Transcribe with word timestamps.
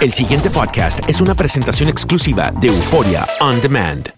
El 0.00 0.12
siguiente 0.12 0.48
podcast 0.48 1.00
es 1.08 1.20
una 1.20 1.34
presentación 1.34 1.88
exclusiva 1.88 2.52
de 2.60 2.68
Euforia 2.68 3.26
On 3.40 3.60
Demand. 3.60 4.12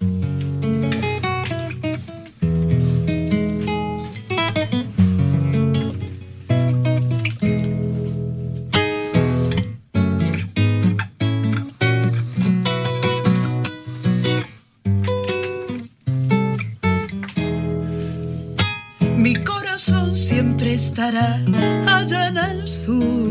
Mi 19.16 19.34
corazón 19.44 20.14
siempre 20.16 20.74
estará 20.74 21.40
allá 21.86 22.28
en 22.28 22.68
sur, 22.68 23.25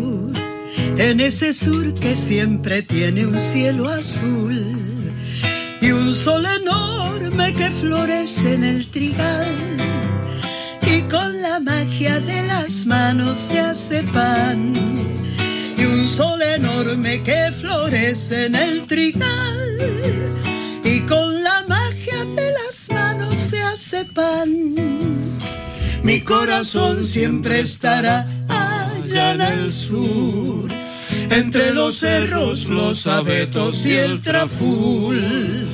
en 0.97 1.19
ese 1.19 1.53
sur 1.53 1.93
que 1.95 2.15
siempre 2.15 2.81
tiene 2.81 3.25
un 3.25 3.41
cielo 3.41 3.87
azul 3.87 4.55
y 5.81 5.91
un 5.91 6.13
sol 6.13 6.45
enorme 6.61 7.53
que 7.53 7.69
florece 7.71 8.53
en 8.53 8.63
el 8.63 8.87
trigal. 8.87 9.45
Y 10.81 11.01
con 11.03 11.41
la 11.41 11.59
magia 11.59 12.19
de 12.19 12.43
las 12.43 12.85
manos 12.85 13.39
se 13.39 13.59
hace 13.59 14.03
pan 14.03 14.73
y 15.77 15.85
un 15.85 16.07
sol 16.07 16.41
enorme 16.41 17.21
que 17.23 17.51
florece 17.51 18.45
en 18.45 18.55
el 18.55 18.87
trigal. 18.87 20.33
Y 20.83 21.01
con 21.01 21.43
la 21.43 21.65
magia 21.67 22.23
de 22.35 22.51
las 22.51 22.89
manos 22.89 23.37
se 23.37 23.61
hace 23.61 24.05
pan. 24.05 24.75
Mi 26.03 26.21
corazón 26.21 27.03
siempre 27.03 27.61
estará 27.61 28.27
allá 28.47 29.33
en 29.33 29.41
el 29.41 29.73
sur, 29.73 30.69
entre 31.29 31.73
los 31.73 31.99
cerros, 31.99 32.67
los 32.67 33.07
abetos 33.07 33.85
y 33.85 33.95
el 33.95 34.21
traful, 34.21 35.67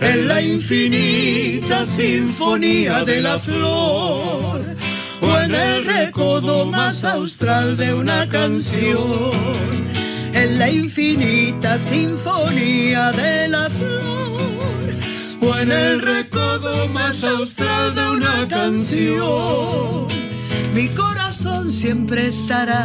en 0.00 0.28
la 0.28 0.40
infinita 0.40 1.84
sinfonía 1.84 3.04
de 3.04 3.20
la 3.20 3.38
flor, 3.38 4.76
o 5.20 5.38
en 5.40 5.54
el 5.54 5.84
recodo 5.84 6.66
más 6.66 7.04
austral 7.04 7.76
de 7.76 7.94
una 7.94 8.28
canción, 8.28 9.32
en 10.32 10.58
la 10.58 10.68
infinita 10.70 11.78
sinfonía 11.78 13.12
de 13.12 13.48
la 13.48 13.68
flor. 13.70 14.22
O 15.44 15.58
en 15.58 15.72
el 15.72 16.00
recodo 16.00 16.86
más 16.88 17.24
austral 17.24 17.94
de 17.96 18.08
una 18.10 18.46
canción. 18.48 20.06
Mi 20.72 20.88
corazón 20.88 21.21
siempre 21.72 22.28
estará 22.28 22.84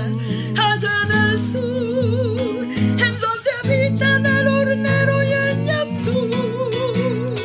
allá 0.56 0.94
en 1.06 1.12
el 1.12 1.40
sur, 1.40 2.64
en 2.64 3.14
donde 3.24 3.50
habitan 3.64 4.26
el 4.26 4.48
hornero 4.48 5.24
y 5.24 5.32
el 5.32 5.64
ñandú. 5.64 7.36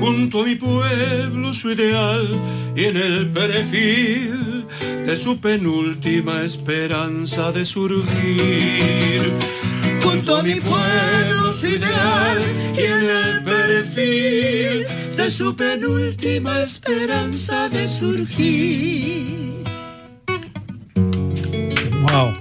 junto 0.00 0.42
a 0.42 0.44
mi 0.44 0.56
pueblo 0.56 1.54
su 1.54 1.70
ideal 1.70 2.28
y 2.76 2.84
en 2.84 2.96
el 2.96 3.30
perfil 3.30 4.66
de 5.06 5.16
su 5.16 5.38
penúltima 5.40 6.42
esperanza 6.42 7.52
de 7.52 7.64
surgir. 7.64 9.32
Junto 10.02 10.36
a 10.36 10.42
mi 10.42 10.60
pueblo 10.60 11.52
su 11.52 11.68
ideal 11.68 12.38
y 12.76 12.82
en 12.82 13.10
el 13.24 13.42
perfil 13.42 14.86
de 15.16 15.30
su 15.30 15.56
penúltima 15.56 16.60
esperanza 16.60 17.68
de 17.68 17.88
surgir. 17.88 19.59
Wow. 22.12 22.34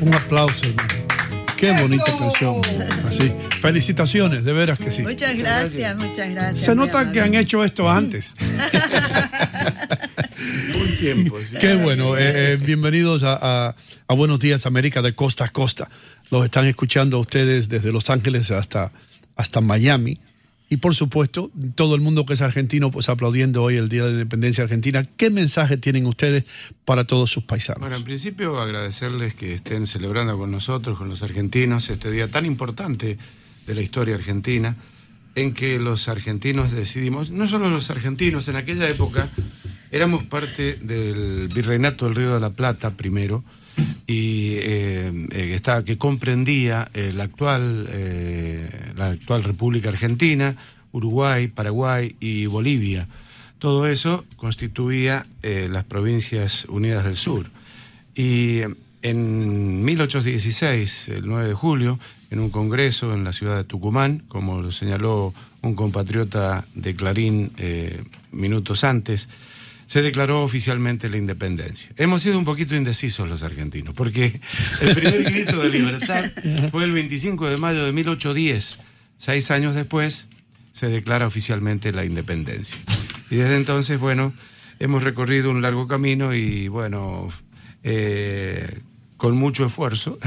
Un 0.00 0.14
aplauso. 0.14 0.66
hermano. 0.66 0.88
Qué 1.56 1.72
bonita 1.72 2.16
canción. 2.18 2.62
Así. 3.06 3.32
Felicitaciones, 3.60 4.44
de 4.44 4.52
veras 4.54 4.78
que 4.78 4.90
sí. 4.90 5.02
Muchas 5.02 5.36
gracias, 5.36 5.94
muchas 5.96 6.30
gracias. 6.30 6.60
Se 6.60 6.74
nota 6.74 7.12
que 7.12 7.20
han 7.20 7.34
hecho 7.34 7.62
esto 7.62 7.90
antes. 7.90 8.34
Un 10.74 10.96
tiempo, 10.98 11.36
sí. 11.44 11.56
Qué 11.60 11.74
bueno. 11.76 12.16
eh, 12.16 12.52
eh, 12.52 12.56
bienvenidos 12.56 13.22
a, 13.24 13.38
a- 13.68 13.74
a 14.08 14.14
Buenos 14.14 14.40
Días 14.40 14.64
América 14.64 15.02
de 15.02 15.14
costa 15.14 15.44
a 15.44 15.48
costa. 15.50 15.90
Los 16.30 16.44
están 16.46 16.66
escuchando 16.66 17.18
a 17.18 17.20
ustedes 17.20 17.68
desde 17.68 17.92
Los 17.92 18.08
Ángeles 18.08 18.50
hasta, 18.50 18.90
hasta 19.36 19.60
Miami. 19.60 20.18
Y 20.72 20.76
por 20.76 20.94
supuesto, 20.94 21.50
todo 21.74 21.96
el 21.96 22.00
mundo 22.00 22.24
que 22.24 22.34
es 22.34 22.40
argentino, 22.42 22.92
pues 22.92 23.08
aplaudiendo 23.08 23.60
hoy 23.60 23.76
el 23.76 23.88
Día 23.88 24.04
de 24.04 24.10
la 24.10 24.14
Independencia 24.14 24.62
Argentina. 24.62 25.04
¿Qué 25.16 25.28
mensaje 25.28 25.76
tienen 25.76 26.06
ustedes 26.06 26.44
para 26.84 27.02
todos 27.02 27.28
sus 27.28 27.42
paisanos? 27.42 27.80
Bueno, 27.80 27.96
en 27.96 28.04
principio 28.04 28.56
agradecerles 28.60 29.34
que 29.34 29.52
estén 29.52 29.84
celebrando 29.88 30.38
con 30.38 30.52
nosotros, 30.52 30.96
con 30.96 31.08
los 31.08 31.24
argentinos, 31.24 31.90
este 31.90 32.12
día 32.12 32.30
tan 32.30 32.46
importante 32.46 33.18
de 33.66 33.74
la 33.74 33.80
historia 33.80 34.14
argentina, 34.14 34.76
en 35.34 35.54
que 35.54 35.80
los 35.80 36.08
argentinos 36.08 36.70
decidimos, 36.70 37.32
no 37.32 37.48
solo 37.48 37.68
los 37.68 37.90
argentinos, 37.90 38.46
en 38.46 38.54
aquella 38.54 38.88
época 38.88 39.28
éramos 39.90 40.22
parte 40.22 40.74
del 40.76 41.48
Virreinato 41.48 42.04
del 42.04 42.14
Río 42.14 42.34
de 42.34 42.40
la 42.40 42.50
Plata 42.50 42.92
primero, 42.92 43.42
y 44.06 44.54
eh, 44.56 45.12
eh, 45.32 45.52
estaba- 45.54 45.84
que 45.84 45.96
comprendía 45.98 46.90
eh, 46.94 47.12
la, 47.14 47.24
actual, 47.24 47.88
la 48.96 49.06
actual 49.08 49.44
República 49.44 49.88
Argentina, 49.88 50.56
Uruguay, 50.92 51.48
Paraguay 51.48 52.14
y 52.20 52.46
Bolivia. 52.46 53.08
Todo 53.58 53.86
eso 53.86 54.24
constituía 54.36 55.26
las 55.42 55.84
Provincias 55.84 56.64
Unidas 56.70 57.04
del 57.04 57.14
Sur. 57.16 57.50
Y 58.14 58.60
en 59.02 59.84
1816, 59.84 61.08
el 61.10 61.26
9 61.26 61.46
de 61.48 61.54
julio, 61.54 62.00
en 62.30 62.40
un 62.40 62.48
congreso 62.50 63.12
en 63.14 63.22
la 63.22 63.32
ciudad 63.32 63.56
de 63.58 63.64
Tucumán, 63.64 64.22
como 64.28 64.62
lo 64.62 64.72
señaló 64.72 65.34
un 65.62 65.74
compatriota 65.74 66.64
de 66.74 66.96
Clarín 66.96 67.52
minutos 68.32 68.82
antes, 68.82 69.28
se 69.90 70.02
declaró 70.02 70.44
oficialmente 70.44 71.10
la 71.10 71.16
independencia. 71.16 71.90
Hemos 71.96 72.22
sido 72.22 72.38
un 72.38 72.44
poquito 72.44 72.76
indecisos 72.76 73.28
los 73.28 73.42
argentinos, 73.42 73.92
porque 73.92 74.40
el 74.82 74.94
primer 74.94 75.24
grito 75.24 75.60
de 75.60 75.68
libertad 75.68 76.30
fue 76.70 76.84
el 76.84 76.92
25 76.92 77.48
de 77.48 77.56
mayo 77.56 77.84
de 77.84 77.90
1810. 77.90 78.78
Seis 79.16 79.50
años 79.50 79.74
después 79.74 80.28
se 80.70 80.86
declara 80.86 81.26
oficialmente 81.26 81.90
la 81.90 82.04
independencia. 82.04 82.78
Y 83.32 83.34
desde 83.34 83.56
entonces, 83.56 83.98
bueno, 83.98 84.32
hemos 84.78 85.02
recorrido 85.02 85.50
un 85.50 85.60
largo 85.60 85.88
camino 85.88 86.32
y, 86.34 86.68
bueno, 86.68 87.26
eh, 87.82 88.82
con 89.16 89.36
mucho 89.36 89.66
esfuerzo, 89.66 90.20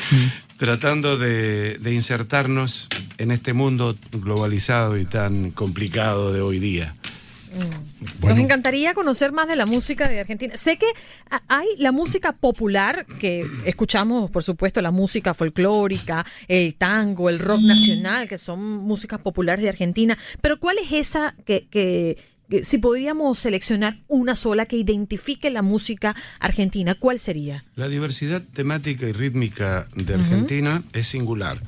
tratando 0.56 1.18
de, 1.18 1.76
de 1.76 1.92
insertarnos 1.92 2.88
en 3.18 3.32
este 3.32 3.52
mundo 3.52 3.98
globalizado 4.12 4.96
y 4.96 5.04
tan 5.04 5.50
complicado 5.50 6.32
de 6.32 6.40
hoy 6.40 6.58
día. 6.58 6.96
Nos 8.22 8.38
encantaría 8.38 8.94
conocer 8.94 9.32
más 9.32 9.48
de 9.48 9.56
la 9.56 9.66
música 9.66 10.08
de 10.08 10.20
Argentina. 10.20 10.56
Sé 10.56 10.76
que 10.78 10.86
hay 11.48 11.66
la 11.78 11.90
música 11.92 12.32
popular, 12.32 13.06
que 13.18 13.46
escuchamos, 13.64 14.30
por 14.30 14.42
supuesto, 14.42 14.80
la 14.82 14.90
música 14.90 15.34
folclórica, 15.34 16.24
el 16.48 16.74
tango, 16.76 17.28
el 17.28 17.38
rock 17.38 17.60
nacional, 17.62 18.28
que 18.28 18.38
son 18.38 18.62
músicas 18.78 19.20
populares 19.20 19.62
de 19.62 19.68
Argentina, 19.68 20.16
pero 20.40 20.58
¿cuál 20.60 20.78
es 20.78 20.92
esa 20.92 21.34
que, 21.44 21.66
que- 21.68 22.16
que 22.50 22.64
si 22.64 22.78
podríamos 22.78 23.38
seleccionar 23.38 24.00
una 24.08 24.34
sola 24.34 24.66
que 24.66 24.74
identifique 24.76 25.50
la 25.50 25.62
música 25.62 26.16
argentina, 26.40 26.96
cuál 26.96 27.20
sería? 27.20 27.64
La 27.76 27.86
diversidad 27.86 28.42
temática 28.52 29.06
y 29.06 29.12
rítmica 29.12 29.86
de. 29.94 30.14
Argentina 30.14 30.82
es 30.92 31.06
singular. 31.06 31.60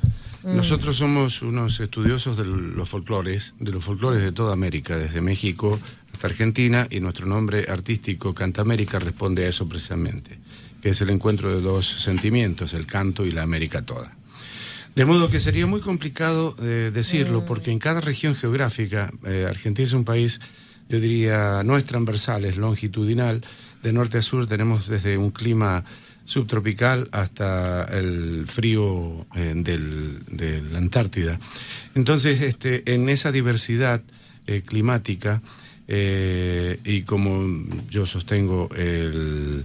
Mm. 0.43 0.57
Nosotros 0.57 0.97
somos 0.97 1.43
unos 1.43 1.79
estudiosos 1.81 2.37
de 2.37 2.45
los 2.45 2.89
folclores, 2.89 3.55
de 3.61 3.71
los 3.71 3.85
folclores 3.85 4.23
de 4.23 4.33
toda 4.33 4.53
América, 4.53 4.97
desde 4.97 5.21
México 5.21 5.79
hasta 6.13 6.27
Argentina, 6.27 6.87
y 6.91 7.01
nuestro 7.01 7.27
nombre 7.27 7.67
artístico 7.69 8.35
Cantamérica 8.35 8.99
responde 8.99 9.45
a 9.45 9.49
eso 9.49 9.69
precisamente, 9.69 10.39
que 10.83 10.91
es 10.91 11.01
el 11.01 11.11
encuentro 11.11 11.55
de 11.55 11.61
dos 11.61 11.87
sentimientos, 11.87 12.75
el 12.75 12.87
canto 12.87 13.25
y 13.25 13.31
la 13.31 13.43
América 13.43 13.83
toda. 13.83 14.17
De 14.95 15.07
modo 15.07 15.31
que 15.31 15.41
sería 15.41 15.67
muy 15.67 15.81
complicado 15.81 16.55
eh, 16.61 16.91
decirlo, 16.93 17.47
porque 17.47 17.71
en 17.71 17.79
cada 17.79 18.03
región 18.03 18.35
geográfica, 18.35 19.11
eh, 19.25 19.47
Argentina 19.49 19.85
es 19.85 19.95
un 19.95 20.05
país, 20.05 20.41
yo 20.91 21.01
diría, 21.01 21.63
no 21.65 21.79
es 21.79 21.85
transversal, 21.87 22.45
es 22.45 22.59
longitudinal. 22.59 23.43
De 23.83 23.93
norte 23.93 24.19
a 24.19 24.23
sur 24.23 24.47
tenemos 24.47 24.89
desde 24.89 25.17
un 25.17 25.31
clima 25.31 25.85
subtropical 26.25 27.09
hasta 27.13 27.85
el 27.85 28.45
frío 28.47 29.27
eh, 29.35 29.53
del, 29.57 30.21
de 30.27 30.63
la 30.63 30.79
Antártida. 30.79 31.39
Entonces, 31.95 32.43
este, 32.43 32.95
en 32.95 33.09
esa 33.09 33.33
diversidad 33.33 34.03
eh, 34.47 34.63
climática, 34.63 35.43
eh, 35.89 36.79
y 36.85 37.03
como 37.03 37.67
yo 37.91 38.07
sostengo 38.07 38.69
el, 38.77 39.65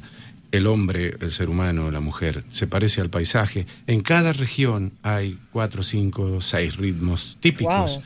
el 0.51 0.68
hombre, 0.68 1.15
el 1.21 1.31
ser 1.31 1.50
humano, 1.50 1.92
la 1.92 2.00
mujer, 2.00 2.44
se 2.50 2.68
parece 2.68 3.01
al 3.01 3.10
paisaje. 3.10 3.68
En 3.86 4.01
cada 4.01 4.33
región 4.33 4.94
hay 5.03 5.38
cuatro, 5.51 5.83
cinco, 5.83 6.42
seis 6.42 6.75
ritmos 6.77 7.38
típicos. 7.39 8.01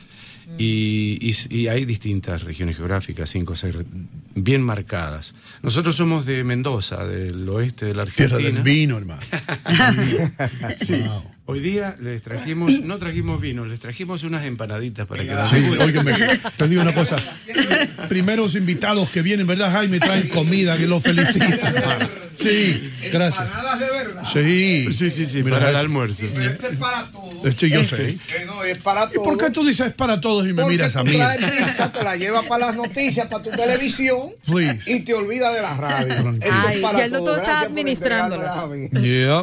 Y, 0.58 1.18
y- 1.20 1.56
y 1.56 1.68
hay 1.68 1.84
distintas 1.84 2.42
regiones 2.42 2.76
geográficas, 2.76 3.30
cinco 3.30 3.54
o 3.54 3.56
seis, 3.56 3.74
bien 4.34 4.62
marcadas. 4.62 5.34
Nosotros 5.62 5.96
somos 5.96 6.26
de 6.26 6.44
Mendoza, 6.44 7.04
del 7.06 7.48
oeste 7.48 7.86
de 7.86 7.94
la 7.94 8.02
Argentina. 8.02 8.36
Tierra 8.38 8.52
del 8.54 8.62
vino, 8.62 8.98
hermano. 8.98 9.22
Sí. 10.84 11.02
Hoy 11.44 11.58
día 11.60 11.96
les 12.00 12.22
trajimos, 12.22 12.70
no 12.84 12.98
trajimos 12.98 13.40
vino, 13.40 13.64
les 13.66 13.80
trajimos 13.80 14.22
unas 14.22 14.44
empanaditas 14.44 15.06
para 15.06 15.24
que 15.24 15.34
las 15.34 15.50
Sí, 15.50 15.56
óigame, 15.80 16.12
te 16.56 16.68
digo 16.68 16.82
una 16.82 16.94
cosa. 16.94 17.16
Primeros 18.08 18.54
invitados 18.54 19.10
que 19.10 19.22
vienen, 19.22 19.46
¿verdad, 19.46 19.72
Jaime? 19.72 19.98
Traen 19.98 20.28
comida, 20.28 20.78
que 20.78 20.86
los 20.86 21.02
felicito. 21.02 21.44
hermano. 21.44 22.08
Sí, 22.36 22.90
gracias. 23.12 23.44
Empanadas 23.46 23.80
de 23.80 23.86
verdad. 23.90 24.22
Sí. 24.32 24.86
Sí, 24.92 25.10
sí, 25.10 25.26
sí, 25.26 25.42
para 25.42 25.70
el 25.70 25.76
almuerzo. 25.76 26.24
Pero 26.32 26.50
este 26.50 26.68
es 26.68 26.76
para 26.76 27.10
todos. 27.10 27.21
Este 27.44 27.68
yo 27.70 27.80
Este, 27.80 27.96
sé. 27.96 28.18
que 28.26 28.44
no, 28.44 28.62
es 28.64 28.78
para 28.78 29.08
¿Y 29.12 29.18
por 29.18 29.36
qué 29.38 29.50
tú 29.50 29.64
dices 29.64 29.88
es 29.88 29.92
para 29.94 30.20
todos 30.20 30.44
y 30.46 30.52
me 30.52 30.62
Porque 30.62 30.76
miras 30.76 30.96
a 30.96 31.04
tú 31.04 31.10
mí? 31.10 31.16
traes 31.16 31.44
pizza, 31.64 31.92
te 31.92 32.02
la 32.04 32.16
llevas 32.16 32.46
para 32.46 32.66
las 32.66 32.76
noticias, 32.76 33.26
para 33.28 33.42
tu 33.42 33.50
televisión 33.50 34.30
Please. 34.46 34.92
y 34.92 35.00
te 35.00 35.14
olvidas 35.14 35.54
de 35.54 35.62
la 35.62 35.76
radio. 35.76 36.36
Es 36.40 36.50
Ay, 36.50 36.80
para 36.80 36.98
ya 36.98 37.04
el 37.06 37.12
doctor 37.12 37.38
está 37.38 37.60
administrándolas. 37.62 38.56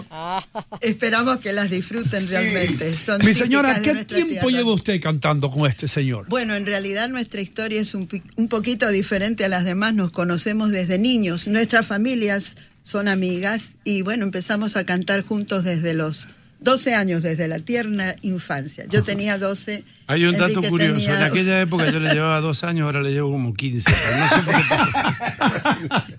Esperamos 0.82 1.40
que 1.40 1.52
las 1.54 1.70
disfruten 1.70 2.28
realmente. 2.28 2.94
Son 2.94 3.24
Mi 3.24 3.34
señora, 3.34 3.82
¿qué 3.82 4.06
tiempo 4.06 4.30
tierra. 4.48 4.48
lleva 4.50 4.74
usted 4.74 5.00
cantando 5.02 5.50
con 5.52 5.70
este 5.70 5.88
señor? 5.88 6.26
Bueno, 6.30 6.56
en 6.56 6.66
realidad 6.66 7.10
nuestra 7.10 7.42
historia 7.42 7.82
es 7.82 7.94
un 7.96 8.08
poquito 8.50 8.90
diferente 8.90 9.46
a 9.46 9.50
las 9.50 9.66
demás. 9.66 9.94
Nos 9.94 10.12
conocemos 10.12 10.72
desde 10.72 10.98
niños. 10.98 11.48
Nuestras 11.48 11.86
familias 11.86 12.56
son 12.84 13.08
amigas 13.08 13.76
y 13.84 14.02
bueno, 14.02 14.24
empezamos 14.24 14.76
a 14.76 14.84
cantar 14.86 15.22
juntos 15.24 15.64
desde 15.64 15.94
los 15.94 16.30
12 16.62 16.94
años, 16.94 17.24
desde 17.24 17.48
la 17.48 17.60
tierna 17.60 18.16
infancia. 18.22 18.86
Yo 18.90 19.02
tenía 19.04 19.38
12. 19.38 19.84
Hay 20.08 20.26
un 20.26 20.34
dato 20.34 20.46
Enrique 20.48 20.70
curioso. 20.70 20.94
tenía- 20.96 21.16
En 21.18 21.24
aquella 21.24 21.62
época 21.62 21.90
yo 21.90 22.00
le 22.00 22.14
llevaba 22.14 22.42
dos 22.42 22.64
años, 22.66 22.86
ahora 22.86 23.02
le 23.02 23.12
llevo 23.12 23.32
como 23.32 23.54
15. 23.54 23.92
pero 23.92 24.18
no 24.18 24.30
sé 24.30 24.36
por 24.42 24.56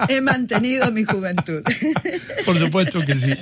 qué. 0.08 0.14
He 0.16 0.20
mantenido 0.20 0.90
mi 0.90 1.04
juventud. 1.04 1.62
Por 2.46 2.58
supuesto 2.58 3.00
que 3.04 3.14
sí. 3.16 3.32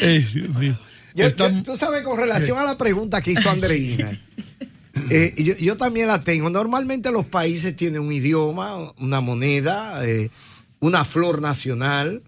Eh, 0.00 0.26
Dios 0.32 0.56
mío. 0.56 0.78
Yo- 1.14 1.26
Están- 1.26 1.56
yo- 1.56 1.62
tú 1.62 1.76
sabes, 1.76 2.02
con 2.02 2.18
relación 2.18 2.58
a 2.58 2.64
la 2.64 2.78
pregunta 2.78 3.20
que 3.20 3.32
hizo 3.32 3.50
Andreina, 3.50 4.10
eh, 5.10 5.34
yo, 5.36 5.54
yo 5.58 5.76
también 5.76 6.08
la 6.08 6.24
tengo. 6.24 6.48
Normalmente 6.48 7.10
los 7.12 7.26
países 7.26 7.76
tienen 7.76 8.00
un 8.00 8.12
idioma, 8.12 8.92
una 8.98 9.20
moneda, 9.20 10.06
eh, 10.06 10.30
una 10.80 11.04
flor 11.04 11.42
nacional. 11.42 12.22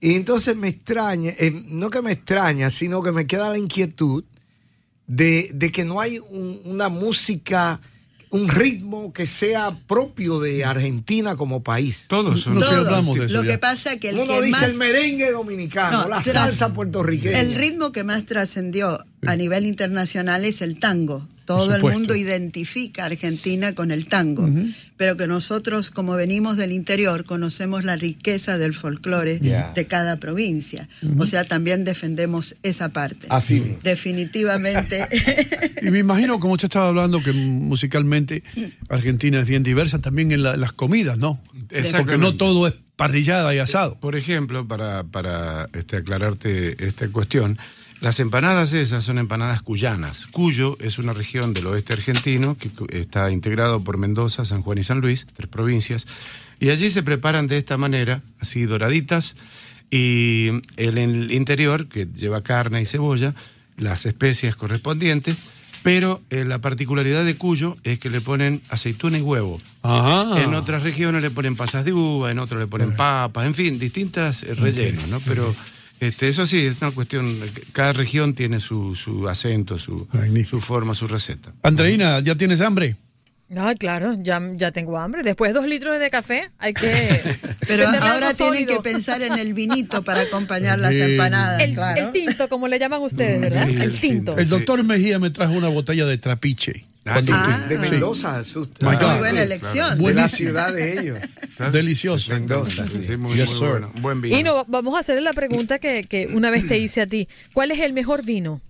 Y 0.00 0.14
entonces 0.14 0.56
me 0.56 0.68
extraña, 0.68 1.30
eh, 1.38 1.52
no 1.68 1.90
que 1.90 2.00
me 2.02 2.12
extraña, 2.12 2.70
sino 2.70 3.02
que 3.02 3.12
me 3.12 3.26
queda 3.26 3.50
la 3.50 3.58
inquietud 3.58 4.24
de, 5.06 5.50
de 5.54 5.72
que 5.72 5.84
no 5.84 6.00
hay 6.00 6.18
un- 6.18 6.60
una 6.64 6.88
música, 6.88 7.80
un 8.30 8.48
ritmo 8.48 9.12
que 9.12 9.26
sea 9.26 9.76
propio 9.88 10.38
de 10.40 10.64
Argentina 10.64 11.36
como 11.36 11.62
país. 11.62 12.04
Todos 12.08 12.40
son. 12.42 12.54
No 12.54 12.60
sé, 12.62 12.68
Todos. 12.68 12.86
hablamos 12.86 13.18
de 13.18 13.26
eso 13.26 13.34
Lo 13.34 13.42
ya. 13.44 13.50
que 13.52 13.58
pasa 13.58 13.96
que 13.98 14.10
el 14.10 14.18
Uno 14.20 14.34
que 14.34 14.42
dice 14.42 14.60
más 14.60 14.70
el 14.70 14.76
merengue 14.76 15.32
dominicano, 15.32 16.02
No, 16.02 16.08
la 16.08 16.22
salsa 16.22 16.72
puertorriqueña. 16.72 17.40
El 17.40 17.54
ritmo 17.56 17.90
que 17.92 18.04
más 18.04 18.24
trascendió 18.24 19.04
a 19.26 19.36
nivel 19.36 19.66
internacional 19.66 20.44
es 20.44 20.62
el 20.62 20.78
tango. 20.78 21.26
Todo 21.56 21.74
el 21.74 21.82
mundo 21.82 22.14
identifica 22.14 23.02
a 23.02 23.06
Argentina 23.06 23.74
con 23.74 23.90
el 23.90 24.06
tango, 24.06 24.48
pero 24.96 25.16
que 25.16 25.26
nosotros, 25.26 25.90
como 25.90 26.14
venimos 26.14 26.56
del 26.56 26.72
interior, 26.72 27.24
conocemos 27.24 27.84
la 27.84 27.96
riqueza 27.96 28.58
del 28.58 28.74
folclore 28.74 29.38
de 29.74 29.86
cada 29.86 30.16
provincia. 30.16 30.88
O 31.18 31.26
sea, 31.26 31.44
también 31.44 31.84
defendemos 31.84 32.56
esa 32.62 32.88
parte. 32.90 33.26
Así 33.30 33.60
mismo. 33.60 33.78
Definitivamente. 33.82 35.06
Y 35.82 35.90
me 35.90 35.98
imagino, 36.00 36.38
como 36.40 36.52
usted 36.54 36.66
estaba 36.66 36.88
hablando, 36.88 37.22
que 37.22 37.32
musicalmente 37.32 38.42
Argentina 38.90 39.40
es 39.40 39.46
bien 39.46 39.62
diversa 39.62 39.98
también 40.00 40.30
en 40.30 40.42
la- 40.42 40.56
las 40.58 40.72
comidas, 40.72 41.16
¿no? 41.16 41.42
Porque 41.96 42.18
no 42.18 42.36
todo 42.36 42.66
es 42.68 42.74
parrillada 42.96 43.54
y 43.54 43.58
asado. 43.58 43.98
Por 43.98 44.14
ejemplo, 44.14 44.68
para, 44.68 45.04
para 45.04 45.70
este, 45.72 45.96
aclararte 45.96 46.84
esta 46.86 47.08
cuestión, 47.08 47.56
las 48.00 48.18
empanadas 48.20 48.72
esas 48.72 49.04
son 49.04 49.18
empanadas 49.18 49.62
cuyanas. 49.62 50.26
Cuyo 50.26 50.76
es 50.80 50.98
una 50.98 51.12
región 51.12 51.52
del 51.52 51.66
oeste 51.66 51.92
argentino 51.92 52.56
que 52.56 52.70
está 52.98 53.30
integrado 53.30 53.84
por 53.84 53.98
Mendoza, 53.98 54.44
San 54.44 54.62
Juan 54.62 54.78
y 54.78 54.82
San 54.82 55.00
Luis, 55.00 55.26
tres 55.34 55.48
provincias, 55.48 56.06
y 56.58 56.70
allí 56.70 56.90
se 56.90 57.02
preparan 57.02 57.46
de 57.46 57.58
esta 57.58 57.76
manera, 57.76 58.22
así 58.38 58.64
doraditas, 58.64 59.34
y 59.90 60.48
el, 60.76 60.98
el 60.98 61.32
interior, 61.32 61.88
que 61.88 62.06
lleva 62.06 62.42
carne 62.42 62.80
y 62.80 62.86
cebolla, 62.86 63.34
las 63.76 64.06
especias 64.06 64.56
correspondientes, 64.56 65.36
pero 65.82 66.20
eh, 66.30 66.44
la 66.44 66.60
particularidad 66.60 67.24
de 67.24 67.36
Cuyo 67.36 67.76
es 67.84 67.98
que 67.98 68.10
le 68.10 68.20
ponen 68.20 68.60
aceituna 68.68 69.18
y 69.18 69.22
huevo. 69.22 69.60
Ajá. 69.82 70.42
En 70.42 70.54
otras 70.54 70.82
regiones 70.82 71.22
le 71.22 71.30
ponen 71.30 71.56
pasas 71.56 71.84
de 71.84 71.92
uva, 71.92 72.30
en 72.30 72.38
otras 72.38 72.60
le 72.60 72.66
ponen 72.66 72.94
papas, 72.94 73.46
en 73.46 73.54
fin, 73.54 73.78
distintas 73.78 74.42
eh, 74.42 74.54
rellenos, 74.54 75.08
¿no? 75.08 75.20
Pero 75.20 75.54
este, 76.00 76.28
eso 76.28 76.46
sí, 76.46 76.66
es 76.66 76.80
una 76.80 76.90
cuestión, 76.90 77.38
cada 77.72 77.92
región 77.92 78.34
tiene 78.34 78.60
su, 78.60 78.94
su 78.94 79.28
acento, 79.28 79.78
su, 79.78 80.08
su 80.48 80.60
forma, 80.60 80.94
su 80.94 81.06
receta. 81.06 81.52
Andreina, 81.62 82.20
¿ya 82.20 82.34
tienes 82.34 82.60
hambre? 82.60 82.96
No, 83.50 83.74
claro, 83.74 84.14
ya, 84.16 84.40
ya 84.54 84.70
tengo 84.70 84.96
hambre. 84.96 85.24
Después 85.24 85.52
de 85.52 85.58
dos 85.58 85.68
litros 85.68 85.98
de 85.98 86.08
café, 86.08 86.52
hay 86.58 86.72
que. 86.72 87.36
Pero 87.66 87.88
ahora 87.88 88.32
tienen 88.32 88.64
que 88.64 88.76
pensar 88.76 89.22
en 89.22 89.40
el 89.40 89.54
vinito 89.54 90.04
para 90.04 90.20
acompañar 90.20 90.78
las 90.78 90.94
empanadas, 90.94 91.60
El, 91.60 91.74
claro. 91.74 92.00
el 92.06 92.12
tinto, 92.12 92.48
como 92.48 92.68
le 92.68 92.78
llaman 92.78 93.02
ustedes, 93.02 93.40
¿verdad? 93.40 93.66
Sí, 93.66 93.74
el 93.74 93.82
el 93.82 94.00
tinto. 94.00 94.38
El 94.38 94.48
doctor 94.48 94.84
Mejía 94.84 95.18
me 95.18 95.30
trajo 95.30 95.52
una 95.54 95.68
botella 95.68 96.06
de 96.06 96.16
trapiche. 96.16 96.86
Ah, 97.06 97.20
de 97.68 97.74
sí. 97.76 97.90
Mendoza. 97.92 98.40
God. 98.54 98.68
ah, 98.82 99.16
buena 99.18 99.38
de- 99.40 99.44
elección. 99.44 99.90
De 99.90 99.96
la 99.96 99.96
Buenísimo. 99.96 100.28
ciudad 100.50 100.72
de 100.72 101.00
ellos. 101.00 101.24
Delicioso. 101.72 102.32
Mendoza, 102.34 102.86
sí, 102.88 103.00
sí, 103.02 103.16
muy, 103.16 103.34
Yes, 103.36 103.58
muy 103.60 103.68
bueno. 103.70 103.92
Buen 104.00 104.20
vino. 104.20 104.38
Y 104.38 104.42
no, 104.42 104.64
vamos 104.68 104.94
a 104.94 105.00
hacerle 105.00 105.22
la 105.22 105.32
pregunta 105.32 105.78
que, 105.78 106.04
que 106.04 106.26
una 106.26 106.50
vez 106.50 106.66
te 106.66 106.78
hice 106.78 107.00
a 107.00 107.06
ti. 107.06 107.26
¿Cuál 107.54 107.70
es 107.70 107.80
el 107.80 107.92
mejor 107.94 108.24
vino? 108.24 108.60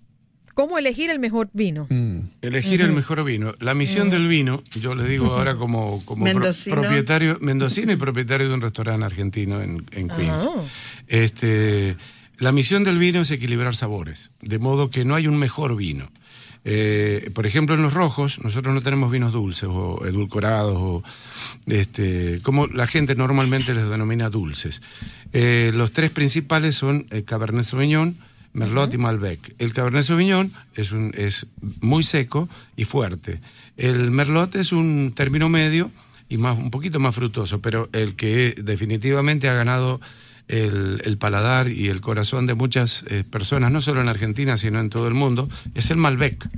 ¿Cómo 0.54 0.78
elegir 0.78 1.10
el 1.10 1.18
mejor 1.20 1.48
vino? 1.52 1.86
Mm. 1.90 2.18
Elegir 2.42 2.82
el 2.82 2.92
mejor 2.92 3.24
vino. 3.24 3.54
La 3.60 3.72
misión 3.74 4.10
del 4.10 4.28
vino, 4.28 4.62
yo 4.78 4.94
le 4.94 5.04
digo 5.08 5.32
ahora 5.32 5.56
como, 5.56 6.04
como 6.04 6.24
pro- 6.26 6.42
propietario, 6.70 7.38
mendocino 7.40 7.92
y 7.92 7.96
propietario 7.96 8.48
de 8.48 8.54
un 8.54 8.60
restaurante 8.60 9.06
argentino 9.06 9.60
en, 9.62 9.86
en 9.92 10.08
Queens. 10.08 10.48
Ah. 10.54 10.62
Este, 11.08 11.96
la 12.38 12.52
misión 12.52 12.84
del 12.84 12.98
vino 12.98 13.20
es 13.22 13.30
equilibrar 13.30 13.74
sabores, 13.74 14.30
de 14.42 14.58
modo 14.58 14.90
que 14.90 15.04
no 15.04 15.14
hay 15.14 15.26
un 15.26 15.36
mejor 15.38 15.76
vino. 15.76 16.10
Eh, 16.64 17.30
por 17.34 17.46
ejemplo, 17.46 17.74
en 17.74 17.82
los 17.82 17.94
rojos, 17.94 18.40
nosotros 18.42 18.74
no 18.74 18.82
tenemos 18.82 19.10
vinos 19.10 19.32
dulces 19.32 19.68
o 19.70 20.04
edulcorados, 20.04 20.76
o 20.76 21.02
este, 21.66 22.40
como 22.42 22.66
la 22.66 22.86
gente 22.86 23.14
normalmente 23.14 23.74
les 23.74 23.88
denomina 23.88 24.28
dulces. 24.28 24.82
Eh, 25.32 25.72
los 25.74 25.92
tres 25.92 26.10
principales 26.10 26.74
son 26.76 27.06
el 27.10 27.24
Cabernet 27.24 27.64
Sauvignon, 27.64 28.16
Merlot 28.52 28.92
y 28.92 28.98
Malbec. 28.98 29.54
El 29.58 29.72
Cabernet 29.72 30.02
Sauvignon 30.02 30.52
es, 30.74 30.92
un, 30.92 31.12
es 31.16 31.46
muy 31.80 32.02
seco 32.02 32.48
y 32.76 32.84
fuerte. 32.84 33.40
El 33.76 34.10
Merlot 34.10 34.56
es 34.56 34.72
un 34.72 35.12
término 35.14 35.48
medio 35.48 35.90
y 36.28 36.36
más, 36.36 36.58
un 36.58 36.70
poquito 36.70 37.00
más 37.00 37.14
frutoso, 37.14 37.60
pero 37.60 37.88
el 37.92 38.16
que 38.16 38.54
definitivamente 38.62 39.48
ha 39.48 39.54
ganado 39.54 40.00
el, 40.50 41.00
el 41.04 41.16
paladar 41.16 41.68
y 41.68 41.88
el 41.88 42.00
corazón 42.00 42.46
de 42.46 42.54
muchas 42.54 43.04
eh, 43.08 43.22
personas, 43.22 43.70
no 43.70 43.80
solo 43.80 44.00
en 44.00 44.08
Argentina, 44.08 44.56
sino 44.56 44.80
en 44.80 44.90
todo 44.90 45.06
el 45.06 45.14
mundo, 45.14 45.48
es 45.74 45.90
el 45.90 45.96
Malbec. 45.96 46.48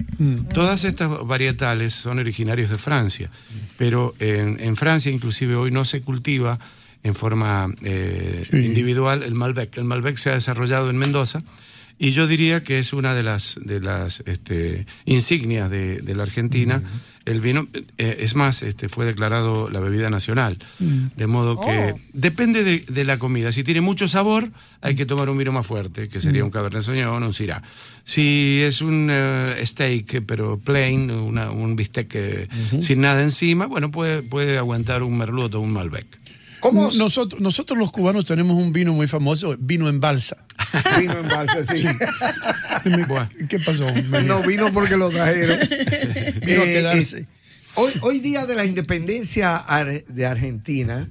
Todas 0.54 0.84
estas 0.84 1.26
varietales 1.26 1.92
son 1.92 2.18
originarios 2.18 2.70
de 2.70 2.78
Francia, 2.78 3.30
pero 3.76 4.14
en, 4.18 4.58
en 4.60 4.76
Francia 4.76 5.12
inclusive 5.12 5.56
hoy 5.56 5.70
no 5.70 5.84
se 5.84 6.00
cultiva 6.00 6.58
en 7.02 7.14
forma 7.14 7.68
eh, 7.82 8.46
individual 8.52 9.22
el 9.24 9.34
Malbec. 9.34 9.76
El 9.76 9.84
Malbec 9.84 10.16
se 10.16 10.30
ha 10.30 10.34
desarrollado 10.34 10.88
en 10.88 10.96
Mendoza 10.96 11.42
y 11.98 12.12
yo 12.12 12.26
diría 12.26 12.62
que 12.62 12.78
es 12.78 12.92
una 12.92 13.14
de 13.14 13.22
las, 13.22 13.60
de 13.62 13.80
las 13.80 14.22
este, 14.26 14.86
insignias 15.04 15.70
de, 15.70 16.00
de 16.00 16.14
la 16.14 16.22
Argentina. 16.22 16.82
El 17.24 17.40
vino, 17.40 17.68
eh, 17.98 18.16
es 18.20 18.34
más, 18.34 18.62
este, 18.62 18.88
fue 18.88 19.04
declarado 19.06 19.70
la 19.70 19.78
bebida 19.80 20.10
nacional. 20.10 20.58
De 20.78 21.26
modo 21.26 21.60
que 21.60 21.92
Oh. 21.94 22.00
depende 22.12 22.64
de, 22.64 22.80
de 22.80 23.04
la 23.04 23.18
comida. 23.18 23.52
Si 23.52 23.62
tiene 23.62 23.80
mucho 23.80 24.08
sabor, 24.08 24.50
hay 24.80 24.94
que 24.96 25.06
tomar 25.06 25.28
un 25.30 25.38
vino 25.38 25.52
más 25.52 25.66
fuerte, 25.66 26.08
que 26.08 26.20
sería 26.20 26.44
un 26.44 26.50
Cabernet 26.50 26.82
Sauvignon 26.82 27.22
o 27.22 27.26
un 27.26 27.32
Syrah. 27.32 27.62
Si 28.04 28.60
es 28.62 28.80
un 28.82 29.08
eh, 29.10 29.62
steak, 29.64 30.24
pero 30.26 30.58
plain, 30.58 31.10
una- 31.12 31.50
un 31.52 31.76
bistec 31.76 32.10
eh, 32.14 32.48
sin 32.80 33.00
nada 33.02 33.22
encima, 33.22 33.66
bueno, 33.66 33.90
puede, 33.92 34.22
puede 34.22 34.58
aguantar 34.58 35.02
un 35.04 35.16
Merlot 35.16 35.54
o 35.54 35.60
un 35.60 35.72
Malbec. 35.72 36.06
¿Cómo? 36.58 36.90
Nosotros, 36.96 37.40
nosotros 37.40 37.76
los 37.78 37.90
cubanos 37.90 38.24
tenemos 38.24 38.56
un 38.56 38.72
vino 38.72 38.92
muy 38.92 39.08
famoso, 39.08 39.56
vino 39.58 39.88
en 39.88 39.98
balsa. 39.98 40.36
Vino 41.00 41.18
en 41.18 41.28
balsa, 41.28 41.62
sí. 41.76 41.84
¿Qué 43.48 43.58
pasó? 43.60 43.86
No 44.26 44.42
vino 44.42 44.72
porque 44.72 44.96
lo 44.96 45.10
trajeron. 45.10 45.58
Vino 46.44 46.62
a 46.62 46.64
Eh, 46.64 46.72
quedarse. 46.72 47.18
eh, 47.20 47.26
hoy, 47.74 47.92
hoy 48.02 48.20
día 48.20 48.46
de 48.46 48.54
la 48.54 48.64
independencia 48.64 49.64
de 50.08 50.26
Argentina, 50.26 51.08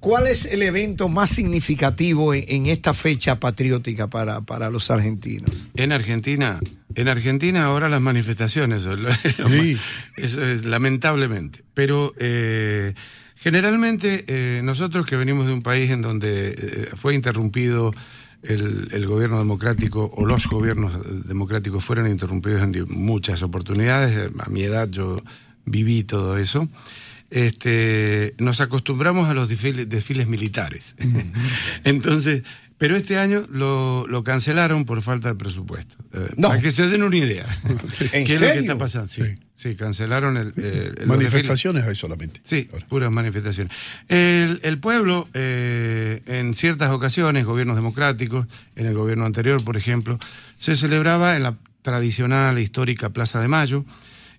¿cuál 0.00 0.26
es 0.26 0.44
el 0.46 0.62
evento 0.62 1.08
más 1.08 1.30
significativo 1.30 2.34
en, 2.34 2.44
en 2.48 2.66
esta 2.66 2.94
fecha 2.94 3.38
patriótica 3.40 4.08
para, 4.08 4.40
para 4.42 4.70
los 4.70 4.90
argentinos? 4.90 5.68
En 5.74 5.92
Argentina, 5.92 6.58
en 6.94 7.08
Argentina 7.08 7.64
ahora 7.66 7.88
las 7.88 8.00
manifestaciones, 8.00 8.82
son 8.84 9.02
lo- 9.02 9.08
lo 9.38 9.48
Sí. 9.48 9.74
más- 9.74 9.82
eso 10.16 10.42
es 10.44 10.64
lamentablemente. 10.64 11.62
Pero 11.74 12.14
eh, 12.18 12.94
generalmente 13.36 14.24
eh, 14.28 14.60
nosotros 14.62 15.06
que 15.06 15.16
venimos 15.16 15.46
de 15.46 15.52
un 15.52 15.62
país 15.62 15.90
en 15.90 16.02
donde 16.02 16.50
eh, 16.58 16.88
fue 16.94 17.14
interrumpido 17.14 17.92
el, 18.46 18.88
el 18.92 19.06
gobierno 19.06 19.38
democrático 19.38 20.10
o 20.14 20.26
los 20.26 20.46
gobiernos 20.48 21.26
democráticos 21.26 21.84
fueron 21.84 22.08
interrumpidos 22.08 22.62
en 22.62 22.86
muchas 22.88 23.42
oportunidades. 23.42 24.30
A 24.38 24.48
mi 24.48 24.62
edad 24.62 24.88
yo 24.88 25.22
viví 25.64 26.04
todo 26.04 26.36
eso. 26.38 26.68
Este, 27.30 28.34
nos 28.38 28.60
acostumbramos 28.60 29.28
a 29.28 29.34
los 29.34 29.48
desfiles, 29.48 29.88
desfiles 29.88 30.28
militares. 30.28 30.94
Entonces, 31.84 32.44
pero 32.78 32.96
este 32.96 33.16
año 33.18 33.46
lo, 33.50 34.06
lo 34.06 34.22
cancelaron 34.22 34.84
por 34.84 35.00
falta 35.02 35.28
de 35.28 35.34
presupuesto. 35.34 35.96
Eh, 36.12 36.28
No. 36.36 36.48
Para 36.48 36.60
que 36.60 36.70
se 36.70 36.86
den 36.86 37.02
una 37.02 37.16
idea. 37.16 37.46
¿En 38.12 38.26
¿Qué 38.26 38.34
es 38.34 38.40
lo 38.40 38.46
que 38.46 38.52
serio? 38.54 38.60
está 38.62 38.78
pasando? 38.78 39.06
Sí, 39.08 39.22
sí, 39.54 39.74
cancelaron 39.74 40.36
el, 40.36 40.52
eh, 40.56 40.92
los 40.98 41.06
Manifestaciones 41.06 41.84
hay 41.84 41.94
solamente. 41.94 42.40
Sí, 42.44 42.68
puras 42.88 43.10
manifestaciones. 43.10 43.74
El, 44.08 44.60
el 44.62 44.78
pueblo, 44.78 45.28
eh, 45.34 46.20
en 46.26 46.54
ciertas 46.54 46.90
ocasiones, 46.90 47.44
gobiernos 47.46 47.76
democráticos, 47.76 48.46
en 48.74 48.86
el 48.86 48.94
gobierno 48.94 49.24
anterior, 49.24 49.64
por 49.64 49.76
ejemplo, 49.76 50.18
se 50.58 50.76
celebraba 50.76 51.36
en 51.36 51.44
la 51.44 51.56
tradicional 51.82 52.58
e 52.58 52.62
histórica 52.62 53.10
Plaza 53.10 53.40
de 53.40 53.48
Mayo 53.48 53.84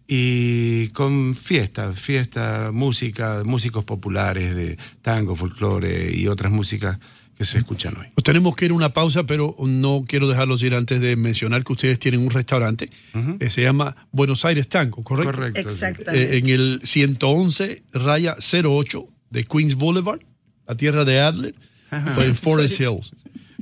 y 0.08 0.90
con 0.90 1.34
fiesta, 1.36 1.92
fiesta, 1.94 2.72
música, 2.74 3.42
músicos 3.46 3.84
populares 3.84 4.56
de 4.56 4.78
tango, 5.02 5.36
folclore 5.36 6.14
y 6.16 6.28
otras 6.28 6.52
músicas 6.52 6.98
que 7.38 7.46
se 7.46 7.60
escuchan 7.60 7.96
hoy. 7.98 8.08
Nos 8.16 8.24
tenemos 8.24 8.56
que 8.56 8.66
ir 8.66 8.72
a 8.72 8.74
una 8.74 8.94
pausa, 8.94 9.26
pero 9.26 9.56
no 9.60 10.06
quiero 10.08 10.28
dejarlos 10.28 10.64
ir 10.64 10.74
antes 10.74 11.00
de 11.02 11.16
mencionar 11.16 11.64
que 11.64 11.74
ustedes 11.74 12.00
tienen 12.00 12.22
un 12.22 12.32
restaurante 12.32 12.90
que 13.40 13.52
se 13.52 13.62
llama 13.62 13.96
Buenos 14.12 14.44
Aires 14.46 14.68
Tango, 14.68 15.04
¿correcto? 15.04 15.32
Correcto. 15.32 15.62
Exactamente. 15.62 16.36
Eh, 16.36 16.40
en 16.40 16.48
el 16.48 16.82
111 16.84 17.84
raya 17.94 18.36
08 18.40 19.08
de 19.30 19.44
Queens 19.44 19.76
Boulevard, 19.76 20.22
la 20.68 20.76
tierra 20.76 21.06
de 21.06 21.20
Adler, 21.20 21.54
en 21.92 22.34
Forest 22.36 22.82
Hills. 22.82 23.12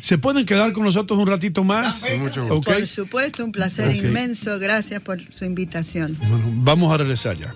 ¿Se 0.00 0.18
pueden 0.18 0.46
quedar 0.46 0.72
con 0.72 0.84
nosotros 0.84 1.18
un 1.18 1.26
ratito 1.26 1.64
más? 1.64 2.00
Con 2.00 2.20
mucho 2.20 2.40
gusto. 2.40 2.56
Ok. 2.56 2.66
Por 2.66 2.86
supuesto, 2.86 3.44
un 3.44 3.52
placer 3.52 3.94
inmenso, 3.94 4.58
gracias 4.58 5.00
por 5.00 5.20
su 5.32 5.44
invitación. 5.44 6.18
Bueno, 6.28 6.44
vamos 6.52 6.92
a 6.92 6.96
regresar 6.96 7.36
ya. 7.36 7.54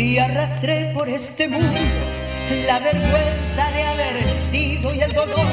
Si 0.00 0.18
arrastré 0.18 0.92
por 0.94 1.10
este 1.10 1.46
mundo 1.46 1.78
la 2.66 2.78
vergüenza 2.78 3.70
de 3.70 3.82
haber 3.82 4.26
sido 4.26 4.94
y 4.94 5.00
el 5.00 5.12
dolor 5.12 5.46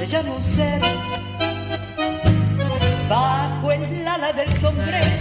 de 0.00 0.04
ya 0.08 0.20
no 0.24 0.40
ser. 0.40 0.80
Bajo 3.08 3.70
el 3.70 4.08
ala 4.08 4.32
del 4.32 4.52
sombrero, 4.52 5.14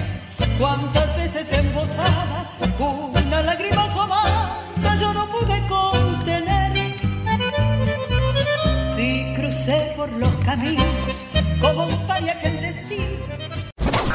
cuántas 0.58 1.16
veces 1.16 1.52
embosada, 1.56 2.50
una 2.80 3.44
lágrima 3.44 3.84
asomada 3.84 4.58
yo 5.00 5.14
no 5.14 5.30
pude 5.30 5.62
contener. 5.68 6.74
Si 8.88 9.36
crucé 9.36 9.94
por 9.96 10.12
los 10.14 10.34
caminos 10.46 11.28
como 11.62 11.86
un 11.86 12.08
paria 12.08 12.40
que 12.40 12.48
el 12.48 12.60
destino 12.60 13.53